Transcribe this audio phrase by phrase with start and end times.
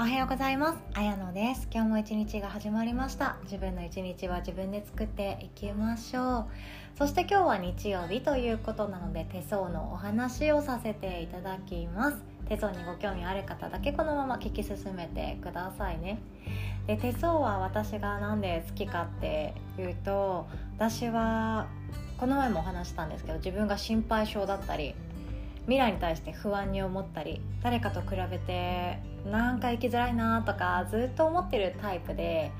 [0.00, 0.78] おはようございます。
[0.94, 1.66] あやのです。
[1.72, 3.36] 今日も一日が始まりました。
[3.42, 6.46] 自分の一日は自分で作っていきましょう。
[6.96, 12.18] そして今日は日曜日ということなので手相のお話をさせていただきます。
[12.48, 16.20] 手相にご興味ある方だけこのまま聞き進めてくださいね。
[16.86, 20.46] で手相は私が何で好きかっていうと
[20.76, 21.66] 私は
[22.18, 24.94] この前もお話したんですけど自分が心配性だったり
[25.68, 28.98] 未来に対して不安に思ったり誰かと比べて
[29.30, 32.50] なんか生きづらいなとかずっと思ってるタイプで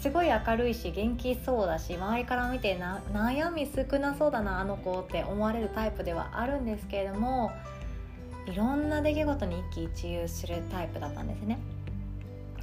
[0.00, 7.50] すごい明るいし元気そうだし周りから見てな悩み少なそうだなあの子って思われるタイプではあるんですけれども
[8.46, 11.58] いろんな出来事に一喜一憂するタイプだったんですね。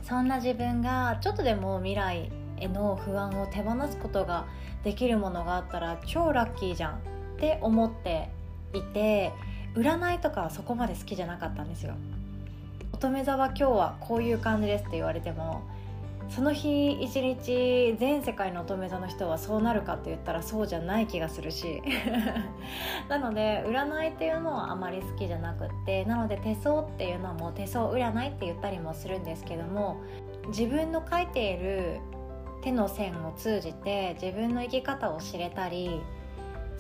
[0.04, 4.45] そんな自分がちょっとでも未来への不安を手放すことが
[4.84, 6.98] できるものがあったら超ラッキーじゃんっ
[7.38, 8.29] て思って
[8.73, 9.31] いて
[9.76, 11.94] 占いとかはそこまで好きじゃなかったんですよ。
[12.94, 15.62] 乙女座は今日はこういう感じですって言われても
[16.27, 21.82] その日一日全世界の乙女座の人はそうなるかって言ったらそうじゃない気がするし。
[23.10, 29.98] なので占いっていうのはあまり好きじゃなくってなので手相っていうのも手相占いって言ったりもするんですけども
[30.49, 31.99] 自分の描いている
[32.62, 36.02] 手の線を通じて自分の生き方を知れたり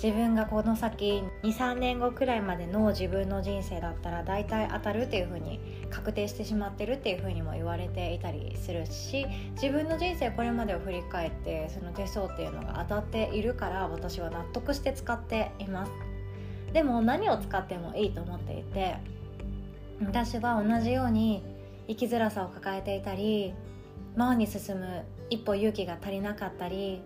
[0.01, 9.25] 自分がこの先23年後くらいまでの自分の人生だったら大体当たるっていう風に確定してしまってるっていう風にも言われていたりするし
[9.61, 15.91] 自分の人生これまでを振り返ってその手相っていうのが当たっているから私は納得して使っています。
[16.71, 18.95] でも何を使ってもいいと思っていて
[20.05, 21.43] 私は同じように
[21.89, 23.53] 生きづらさを抱えていたり
[24.15, 27.01] 前に進む一歩勇気が足りなかったり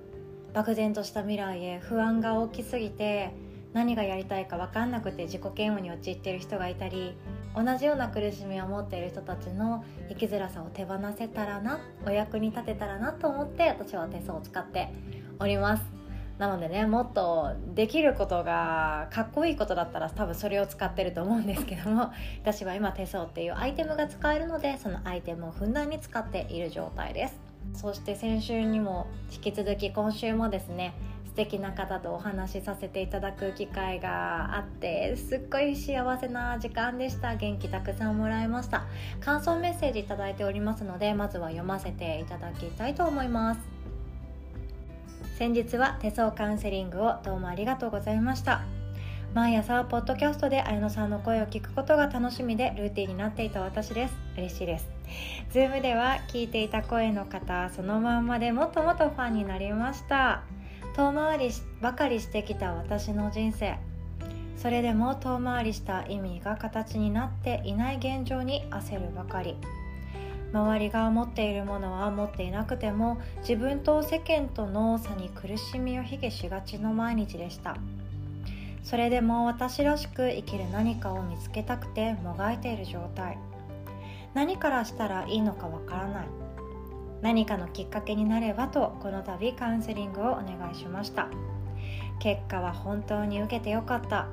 [0.53, 3.31] 漠然とした未来へ不安が大きすぎて
[3.73, 7.17] 何がやりたいか分かんなくて自己嫌悪に陥っている人がいたり
[7.55, 14.89] 同じような苦しみを持っている人たちの生きづらさを手放せたらなお役に立てたらなと思って私は手相を使って
[15.39, 15.83] おります。
[16.37, 22.11] なのでねもっとできることがかっこいいことだったら多分それを使ってると思うんですけども
[22.41, 27.42] 私は今手相っていうアイテムが使えるのでそのアイテムをふんだんに使っている状態です。
[27.73, 30.93] そして先週にも引き続き今週もですね
[31.25, 37.35] 素敵な方とお話しさせていただく機会があってすっごい幸せな時間でした。
[37.35, 38.83] 元気たくさんもらいました。
[39.19, 43.61] 感想メッセージ頂いておりますのでまずは読ませていただきたいと思います。
[45.39, 48.61] 先日は手相カウンセリングをどうもありがとうございました。
[49.33, 54.13] 毎朝ポッドキャストで綾乃さんの声を聞くことが楽しみでルーティンになっていた私です。
[54.37, 54.87] 嬉しいです。
[55.51, 60.43] Zoom では聞いていた声の方そのまんまでもっともっとファンになりました。
[60.95, 61.49] 遠回り
[61.81, 63.75] ばかりしてきた私の人生。
[64.55, 69.55] それでも遠回りした意味が形になっていない現状に焦るばかり。
[70.53, 77.75] 周りが持っているものは持っていなくても自分と世間との差に苦しみを卑下しがちの毎日でした。
[78.83, 83.37] それでも私らしく生きる何かを見つけたくてもがいている状態。
[84.33, 86.27] 何からしたらいいのかわからない。
[87.21, 91.29] 何かのきっかけになればとこの度カウンセリングをお願いしました。
[92.19, 94.27] 結果は本当に受けてよかった。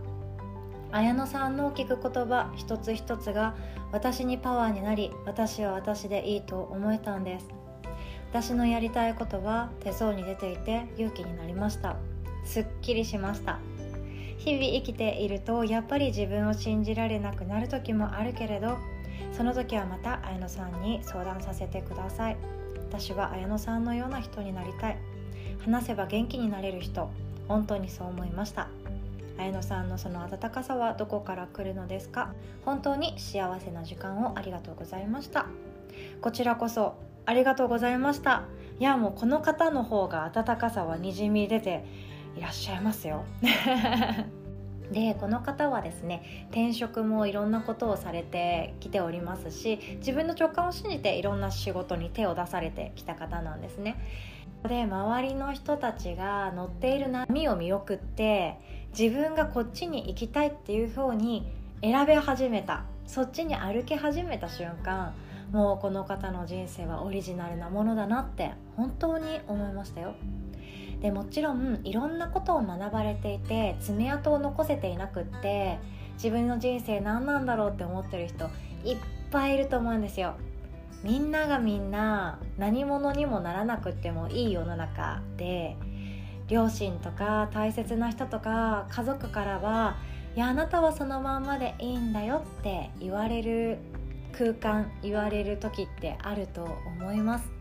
[0.92, 3.54] 綾乃さんの聞く言葉一つ一つが
[3.92, 7.46] 私にパワーになり私は私でいいと思えたんです。
[8.30, 11.94] 私のやりたいことは手相に出ていて勇気になりました。
[12.44, 13.60] すっきりしました。
[14.40, 18.78] 日々生きているとやっぱり自分を信じられなくなる時もあるけれど
[19.32, 22.36] その時はまた綾乃さんに相談させてください。
[22.88, 24.98] 私は綾乃さんのような人になりたい。
[25.64, 27.10] 話せば元気になれる人
[27.46, 28.68] 本当にそう思いました。
[29.38, 32.32] 綾乃さんのその温かさはどこから来るのですか？
[32.64, 35.46] 本当に幸せな時間をありがとうございました。
[36.22, 36.94] こちらこそ
[37.26, 38.44] ありがとうございました。
[38.78, 41.84] いやもうこの方の方が温かさはにじみ出て
[42.36, 43.24] いらっしゃいますよ。
[44.92, 53.96] でこの方はですね転職もいろんなことをされてきておりますし自分の直感を信じていろんな仕事に手を出されてきた方なんですね。
[54.68, 58.58] で周りの人たちが乗っている波を見送って
[58.98, 61.50] 自分がこっちに行きたいっていう風に
[61.82, 62.84] 選び始めた。
[63.10, 65.12] そっちに歩き始めた瞬間
[65.50, 70.14] もうこの方の人生はオリジナルなものだなって本当に思いましたよ
[71.00, 75.78] でもちろんいろんなことを学ばれていて爪痕を残せていなくって
[76.14, 78.44] 自分の人生何なんだろうって思ってる人
[78.84, 78.96] いっ
[79.30, 80.34] ぱいいると思うんですよ。
[81.02, 85.78] みんながみんな何者にもならなくってもいい世の中で
[86.48, 89.96] 両親とか大切な人とか家族からは
[90.36, 93.78] いやあなたはそのまんまでいいんだよって言われる
[94.32, 97.59] 空間言われる時ってあると思います。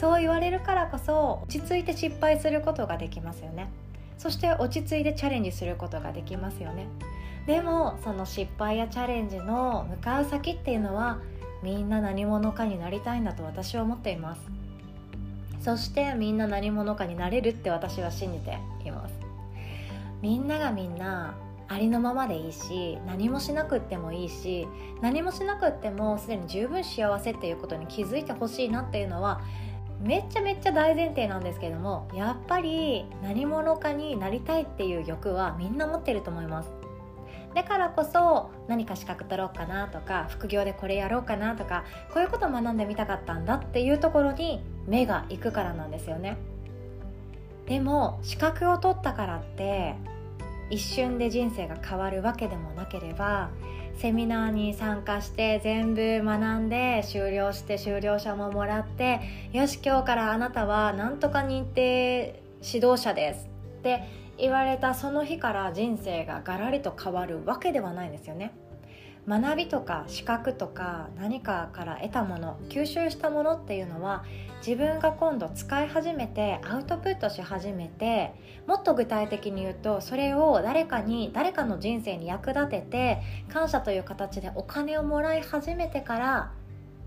[0.00, 3.70] そう言われるからこそ落ち着いて失敗することができますよね。
[4.18, 6.86] そして落ち着いてチャレンジすることができますよね。
[7.46, 11.18] でもその失敗やチャレンジの向かう先っていうのは
[11.62, 14.40] みんな何者かになりたいんだと私は思っています。
[15.60, 19.14] そしてみんな何者かになれるって私は信じています。
[20.20, 21.34] みんながみんな
[21.68, 24.66] ありのままでいいし何もしなくってもいいし
[25.00, 29.40] 何もしなくってもすでに十分幸せっていうことに気づいてほしいなっていうのは
[30.04, 36.70] めっちゃめっちゃ大前提なんですけどもやっぱり何者かになりたいっていう欲はみんな持ってると思います。
[37.54, 46.36] だからこそ何か資格取ろうかなとか副業でこれやろうかなとかこういうことを学んでみたかったんだっていうところに目が行くからなんですよね。
[47.66, 49.94] でも資格を取ったからって
[50.70, 53.50] 一瞬で人生が変わるわけでもなければ
[53.96, 59.20] セミナーに参加して全部学んで終了して終了者ももらって
[59.52, 63.48] よし今日からあなたはなんとか認定指導者です
[63.80, 64.02] って
[64.36, 68.52] 言われたその日から人生がガラリと変わるわけではないんですよね。
[69.26, 74.24] 学びとか資格とか何かから得たもの吸収したものっていうのは
[74.66, 78.34] 自分が今度使い始めてアウトプットし始めて
[78.66, 86.52] もっと具体的に言うとそれを誰かに誰かの人生に役立てて感謝という形でお金をもらい始めてから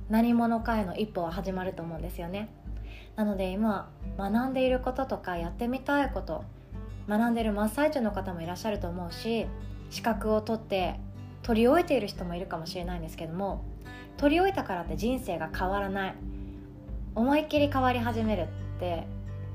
[0.10, 2.50] 何者かへの一歩は始まると思うんですよね。
[3.16, 6.44] なので今学んでいることとかやってみたいこと
[7.10, 9.48] 学んでる真っ最中の方もいらっしゃると思うし
[9.90, 11.00] 資格を取って
[11.48, 13.64] 取り終えている人もいるかもしれないんですけども
[14.18, 16.16] 取り終えたからって人生が変わらない。
[17.16, 19.08] 思いっきり変わり始めるって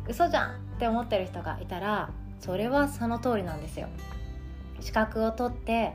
[0.08, 2.08] 嘘じゃんって思ってる人がいたら
[2.40, 3.88] それはその通りなんですよ。
[4.80, 5.92] 資格を取って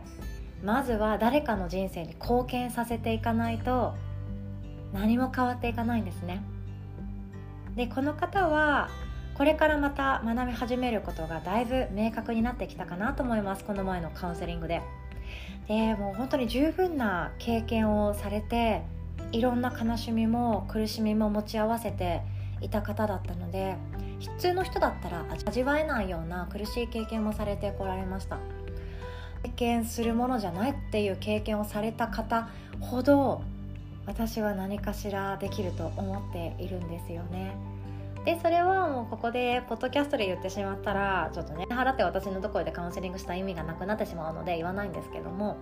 [0.64, 3.96] まずは誰かの人生に貢献させていかないと
[4.94, 6.44] 何も変わっていかないんですね。
[7.76, 8.90] でこの方は
[9.36, 13.66] これからまた学び始めることがだいぶ明確になってきたかなと思います。
[13.66, 14.84] この前のカウンセリングで。
[15.68, 18.84] でもう本当に十分な経験をされて
[19.32, 22.22] いろんな悲しみも苦しみも持ち合わせて
[22.62, 23.76] いた方だったので
[24.20, 28.40] 普通の人だったら味わえないような苦しい経験もされてこられました。
[29.44, 33.42] 経験するものじゃないっていう経験をされた方ほど
[34.06, 37.56] 私は何かしらできると思っているんですよね。
[38.28, 45.56] でそれはもうここでポッドキャストで言ってしまったらちょっとね払って私のところでカウンセリングした意味がなくなってしまうので言わないんですけども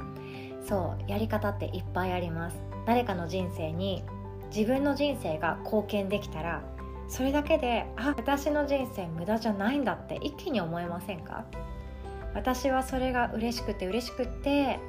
[0.68, 2.58] そうやり方っていっぱいあります。
[2.88, 4.04] 誰かの人生に
[4.48, 6.64] 自分の人生が貢献できたら
[7.08, 11.46] それだけであ私の人生無駄じゃないんだって一気に思えませんか？
[12.34, 14.80] 私はそれが嬉しくて嬉しくって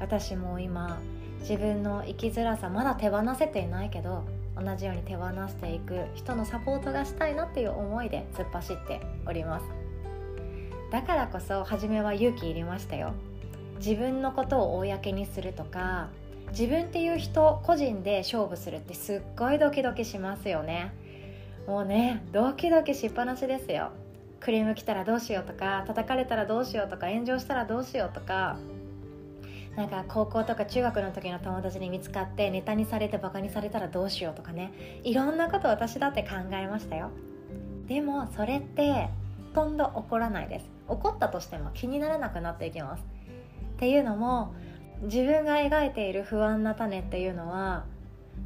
[0.00, 0.98] 私も今
[1.38, 4.24] 自分の生きづらさまだ手放せていないけど
[4.62, 9.66] 同じように手放していく人のサポートがしたいなっていう思いで突っ走っております。
[10.90, 13.12] だからこそ初めは勇気いりましたよ。
[13.78, 16.08] 自分のことを公にするとか
[16.50, 20.92] 自分っていう人個人で勝負するってすっごいドキドキしますよね。
[21.66, 23.90] もうねドキドキしっぱなしですよ。
[24.40, 28.56] クレーム来たらどうしようとか叩かれたらどうしようとか炎上したらどうしようとか
[29.78, 34.72] なんか高校とか中学の時の友達に見つかってネタにされてバカにされたらどうしようとかね。
[35.04, 37.12] いろんなこと私だって考えましたよ。
[37.86, 39.08] でもそれって
[39.54, 40.64] ほとんど起こらないです。
[40.88, 43.04] 起こったとしても気にならなくなっていきます。
[43.76, 44.52] っていうのも
[45.02, 47.84] 自分が描いている不安な種っていうのは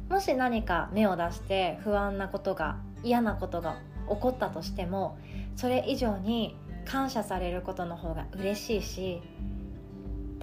[0.09, 5.17] もし何か芽を出して不安なことが嫌なことが起こったとしても
[5.55, 9.23] それ以上に感謝されることの方が嬉しいし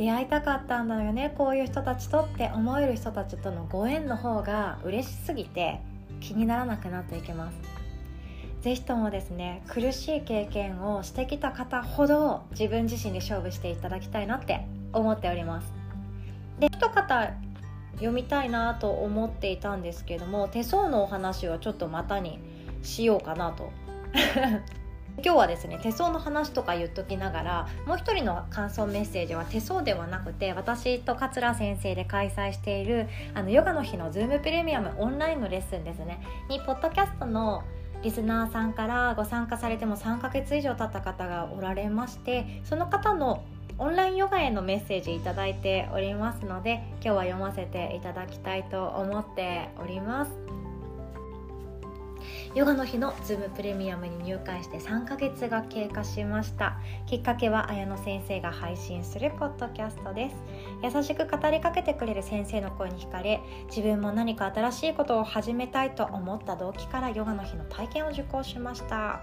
[0.01, 1.35] 出会いたかったんだよね。
[1.37, 5.83] こういう人たちとって思える人たちとのご縁の方が嬉しすぎて
[6.21, 7.59] 気にならなくなっていきます。
[8.63, 15.71] 是非ともですね苦しい経験をしてきた方ほど自分自身に勝負していただきたいなって思っております。
[16.59, 17.35] で一方
[17.97, 22.39] 読みたいなと思っていたんですけども手相のお話をちょっとまたに
[22.83, 23.71] しようかなと。
[25.25, 36.21] 今日はですね手相の話とか言っときながらもう一人の感想メッセージは手相ではなくて私と桂先生で開催しているあのヨガの日の Zoom プレミアムオンラインのレッスンですね。
[36.49, 37.63] にポッドキャストの
[38.03, 43.45] リスナーさんからご参加されても3ヶ月以上経った方がおられましてその方の
[43.79, 50.33] オンラインヨガへのメッセージ頂いておりますので今日は読ませていただきたいと思っております。
[52.53, 56.79] ヨガの日の Zoom プレミアムに入会して3ヶ月が経過しました。
[57.07, 60.37] きっかけは綾野先生が配信するポッドキャストです。
[60.83, 69.21] 優しく語りかけてくれる先生の声に惹かれ自分も何か新しいことを始めたいと思った動機からヨガの日の体験を受講しました。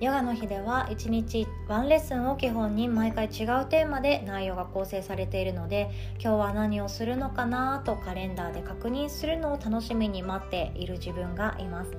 [0.00, 5.90] ヨガの日では1日1レッスンを基本に毎回違うテーマで内容が構成されているので
[6.20, 11.96] 今日は何をするのかなとカレンダーで確認するのを楽しみに待っている自分がいます。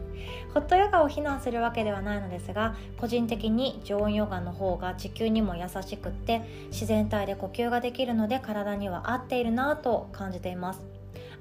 [0.53, 10.81] ホットヨガを非難するわけではないのですが個人的に常温ヨガの方が地球にも優しくって自然体で呼吸ができるので体には合っているなと感じています。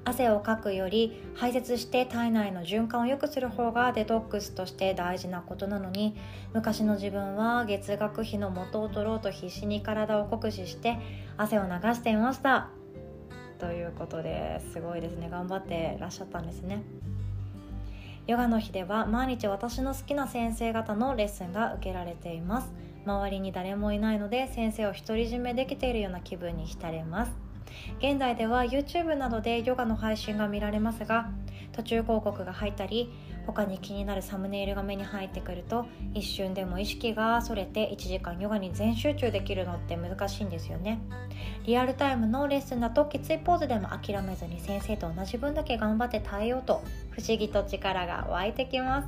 [0.05, 6.15] 汗をかくより排泄して体内の循環を良くする方がデトックスとして大事なことなのに
[6.53, 10.97] 昔の自分は月額費の元を取ろうと必死に体を酷使して
[11.35, 12.69] 汗を流していました。
[13.59, 15.29] ということですごいですね。
[15.29, 16.83] 頑張ってらっしゃったんですね。
[18.27, 22.73] ヨガの日では毎日私の好きな先生方のレッスンが受けられています。
[23.05, 27.31] 周りに誰もいないので先生を独り占めできているような気分に浸れます。
[27.99, 31.29] 現在では YouTube などでヨガの配信が見られますが
[31.71, 33.13] 途中広告が入ったり
[33.47, 40.99] 他に気になるサムネイルが目に入ってくると一瞬でも意識がそれて1時間ヨガに全集中できるのって難しいんですよね。
[41.65, 49.07] リアルタイムのレッスンだときついポーズでも諦めずに先生と同じ分だけ頑張って耐えようと不思議と力が湧いてきます。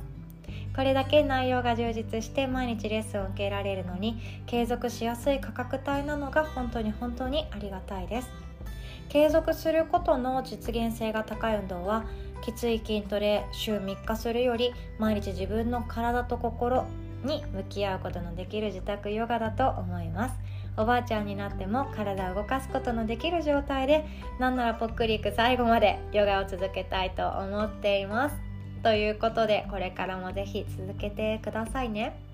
[0.74, 8.30] これだけ内容が充実して毎日レッスンを受けられるのに継続しやすい価格帯なのが本当に本当にありがたいです。
[9.10, 12.04] 継続することの実現性が高い運動は
[12.40, 16.86] きつい筋トレ週3日するより毎日自分の体と心
[17.24, 20.34] に向き合うことのできる自宅ヨガだと思います。
[20.76, 24.06] おばあちゃんになっても体を動かすことのできる状態で
[24.38, 28.36] なんならぽっくりいく最後までヨガを続けたいと思っています。
[28.82, 32.29] ということでこれからもぜひ続けてくださいね。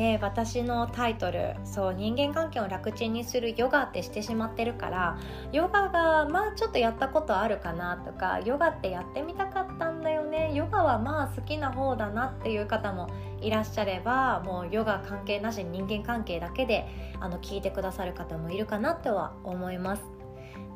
[0.00, 5.18] で私のタイトルそう人間関係を楽ちんにするヨガってしてしまってるから
[5.52, 10.52] ヨガがまあちょっとやったことあるかなとかヨガってやってみたかったんだよね。
[10.54, 13.10] ヨガはまあ好きな方だなっていう方も
[13.42, 16.88] いらっしゃればもうヨガ関係なしに人間関係だけで
[17.20, 20.02] あの聞いてくださる方もいるかなとは思います。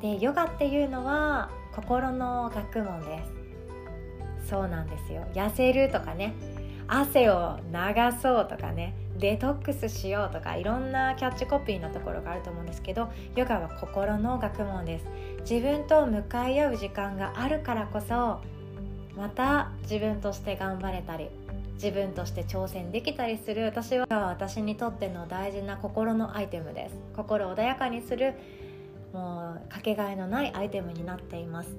[0.03, 3.23] でヨガっていうのは心の学問で
[4.43, 4.49] す。
[4.51, 5.25] そうなんですよ。
[5.33, 6.35] 痩せるとかね。
[6.87, 8.93] 汗を流そうとかね。
[9.17, 15.05] デトックスしようとかいろんなキャッチコピーのところがあると思うんですけどヨガは心の学問です。
[15.49, 18.41] 自分と向かい合う時間があるからこそ
[19.15, 21.29] また自分として頑張れたり
[21.75, 23.63] 自分として挑戦できたりする。
[23.65, 26.95] 私は私にとっての大事な心のアイテムです。
[27.15, 28.33] 心穏やかにする
[29.13, 31.69] もうかけがえのないアイテムになっています。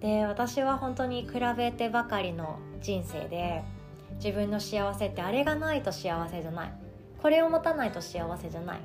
[0.00, 3.62] で私は本当に比べてばかりの人生で
[4.16, 6.72] 自分の幸せってあれがないと幸せじゃない。
[7.20, 8.80] これを持たないと幸せじゃない。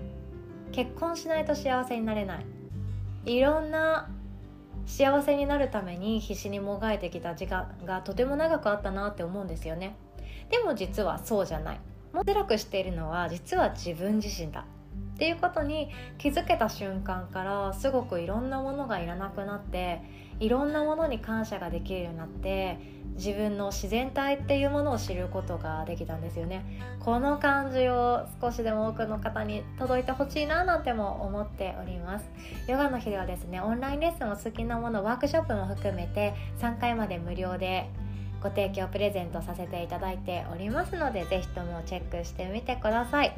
[0.71, 2.45] 結婚しないと幸せになれない。
[3.25, 4.09] いろんな
[4.85, 9.95] 幸せになるために必死にもがいてきた時間がとても長くあったなって思うんですよね。
[10.49, 11.79] でも実はそうじゃない。
[12.13, 14.65] もう辛くしているのは実は自分自身だ。
[15.15, 20.01] っていうことに気づけた瞬間からすごくいろんなものがいらなくなって
[20.39, 22.79] いろんなものに感謝ができるようになって
[23.15, 26.63] 自分の自然体っていうものを知ることができたんですよね。
[27.01, 32.29] この感じを少しでも多くの方に届いてほしいななんても思っております。
[32.67, 37.89] ヨガの日ではですねオンラインレッスンを好きなものワークショップも含めて3回まで無料で
[38.41, 43.35] ご提供プレゼントさせていただいておりますので是非ともチェックしてみてください。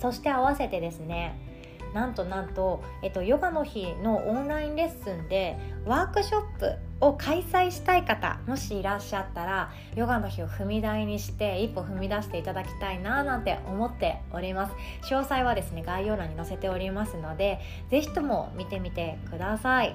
[0.00, 1.49] そして合わせてですね
[1.94, 14.74] なんとなんと、えっと、ヨガの日のオンラインレッスンでワークショップを開催したい方もしいらっしゃったらヨガの日を踏み台にして一歩踏み出していただきたいななんて思っております。
[15.10, 17.58] 詳細はですね概要欄に載せておりますので
[17.90, 19.94] 是非とも見てみてください。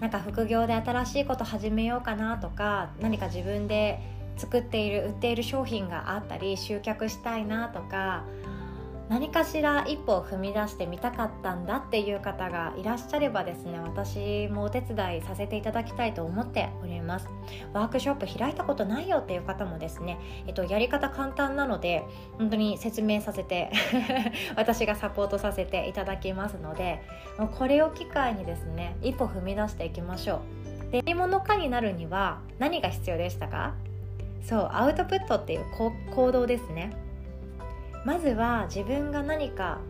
[0.00, 4.00] なんか副業で新しいこと始めようかなとか何か自分で
[4.36, 8.24] 作っている売っている商品があったり集客したいなとか
[9.12, 17.28] 何かしら一歩を踏み出してみたかったんだっていう方がいらっしゃればですね私もお手伝いさせていただきたいと思っております。
[17.74, 22.06] ワークショップ開いたことないよっていう方もですね、えっと、やり方簡単なので
[22.38, 23.70] 本当に説明させて
[24.56, 27.02] 私がサポートさせていただきますので
[27.38, 30.36] もうこれを機会にですね一歩踏み出していきましょ
[30.88, 30.90] う。
[30.90, 33.74] で何者かになるには何が必要でしたか？
[34.42, 35.66] そうアウトプットっていう
[36.14, 36.90] 行動ですね。
[38.04, 39.80] まずは自分が何か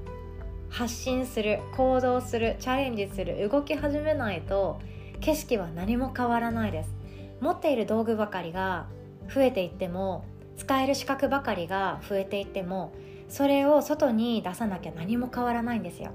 [0.68, 4.80] 発信する行動するチャレンジする動き始めないと
[5.20, 6.94] 景色は何も変わらないです。
[7.40, 8.86] 持っている道具ばかりが
[9.32, 10.24] 増えていっても
[10.56, 12.92] 使える資格ばかりが増えていっても
[13.28, 16.12] それを外に出さなきゃ何も変わらないんですよ。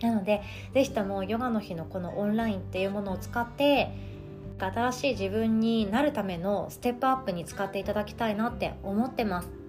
[0.00, 0.42] なので
[0.74, 3.92] 是非ともヨガの日のこのオンラインっていうものを使って
[4.58, 9.63] 新しい自分になるためのステップアップに使っていただきたいなって思ってます。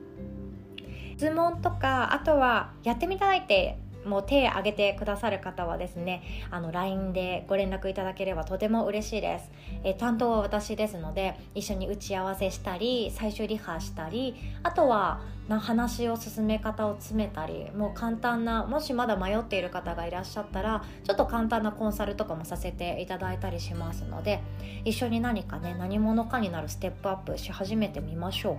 [1.18, 9.52] 質問とかあとはやってみたいってもう手挙げてくださる方はですねあの LINE でご連絡いただければとても嬉しいです、
[9.84, 24.42] え、担当は私ですので一緒に打ち合わせしたり最終リハしたりあとはな話を進め方を詰めたりもう簡単なもしまだ迷っている方がいらっしゃったらちょっと簡単なコンサルとかもさせていただいたりしますので
[24.86, 28.58] 一緒に何かね何者かになるステップアップし始めてみましょう。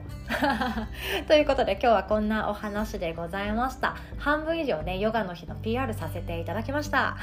[1.26, 3.96] ということで今日はこんなお話でございました。
[4.18, 7.16] 半分以上ねヨガの日の PR させていただきました。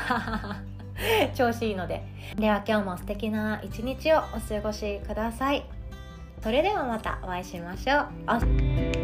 [1.35, 2.03] 調子いいので。
[2.35, 5.63] では今日も素敵な一日をお過ごしください。
[6.41, 9.02] それではまたお会いしましょう。